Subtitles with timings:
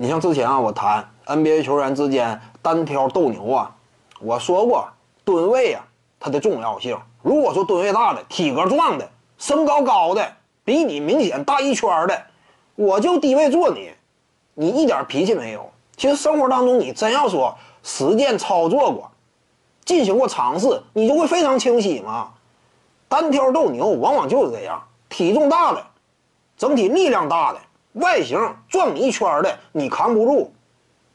[0.00, 3.74] 你像之前啊，我谈 NBA 球员之间单挑斗牛啊，
[4.20, 4.88] 我说过
[5.24, 5.84] 吨位啊
[6.20, 6.96] 它的重要性。
[7.20, 10.24] 如果说吨位大的、体格壮的、身高高的，
[10.64, 12.22] 比你明显大一圈的，
[12.76, 13.90] 我就低位坐你，
[14.54, 15.68] 你一点脾气没有。
[15.96, 17.52] 其实生活当中你真要说
[17.82, 19.10] 实践操作过，
[19.84, 22.28] 进行过尝试，你就会非常清晰嘛。
[23.08, 25.84] 单挑斗牛往往就是这样，体重大的，
[26.56, 27.58] 整体力量大的。
[27.94, 30.50] 外形撞你一圈的，你扛不住；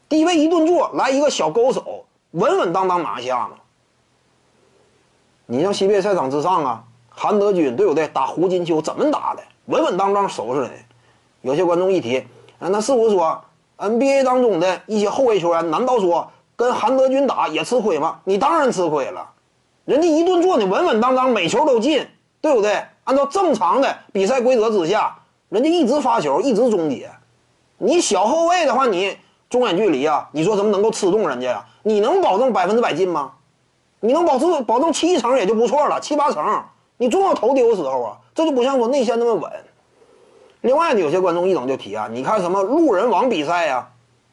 [0.10, 3.52] 低位一顿坐，来一个小勾手，稳稳当当拿下嘛。
[5.46, 8.08] 你像西北赛场之上啊，韩德君对不对？
[8.08, 9.44] 打胡金秋怎么打的？
[9.66, 10.70] 稳稳当当收拾的。
[11.42, 12.18] 有些观众一提，
[12.60, 13.40] 啊，那是不是说
[13.78, 18.20] NBA 当中的一些后卫球员，难道说跟韩德君打也吃亏吗？
[18.24, 19.30] 你当然吃亏了，
[19.86, 22.08] 人家一顿坐你稳稳当当，每球都进，
[22.42, 22.84] 对不对？
[23.04, 25.16] 按照正常的比赛规则之下。
[25.54, 27.08] 人家一直发球，一直终结。
[27.78, 29.16] 你小后卫的话，你
[29.52, 31.66] 中远距离啊，你说怎么能够吃动人家呀？
[31.84, 33.34] 你能保证百分之百进吗？
[34.00, 36.44] 你能保证保证七成也就不错了，七八成，
[36.98, 38.18] 你总有投丢时候啊。
[38.34, 39.52] 这就不像说内线那么稳。
[40.62, 43.88] 另外呢，有些观众一整就提啊，你看什么路人王比赛呀？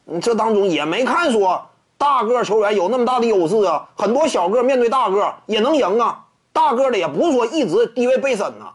[0.05, 1.63] 你这当中也没看说
[1.99, 6.25] 大个球员有那么大的优势啊，很多小个面对大个也能赢啊。
[6.51, 8.73] 大个的也不是说一直低位背身呐。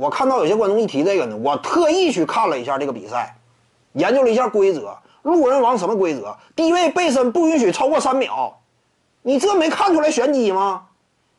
[0.00, 3.36] 我看到有些观众一提这个呢，我特意去看了一下这个比赛，
[3.92, 4.96] 研究了一下规则。
[5.20, 6.34] 路人王什么规则？
[6.56, 8.58] 低位背身不允许超过三秒。
[9.20, 10.84] 你这没看出来玄机吗？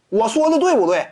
[0.10, 1.08] 我说的对不对？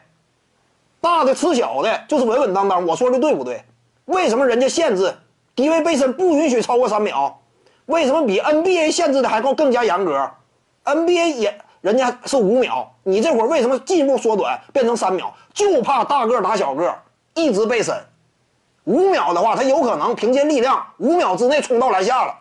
[1.01, 2.85] 大的吃小的，就是稳稳当当。
[2.85, 3.63] 我说的对不对？
[4.05, 5.11] 为什么人家限制
[5.55, 7.35] 低位背身不允许超过三秒？
[7.87, 10.29] 为什么比 NBA 限制的还更更加严格
[10.85, 15.33] ？NBA 也人家是五秒，你这会儿为什么进一步缩短变成三秒？
[15.51, 16.93] 就怕大个打小个。
[17.33, 17.95] 一直背身，
[18.85, 22.33] 五秒的话，他有可能凭借力量五秒之内冲到篮下了，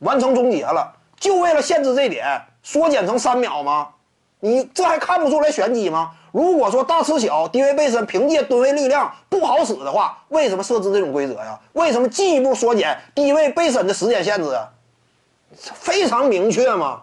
[0.00, 0.94] 完成终结了。
[1.18, 3.88] 就为了限制这点，缩减成三秒吗？
[4.40, 6.10] 你这还看不出来玄机吗？
[6.32, 11.60] 如果说大吃小、低位背身，凭借吨位力量不好使的话，为什么设置这种规则呀？
[11.74, 14.68] 为什么进一步缩减低位背身的时间限制啊？
[15.54, 17.02] 非常明确嘛。